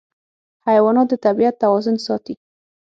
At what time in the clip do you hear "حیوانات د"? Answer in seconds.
0.67-1.13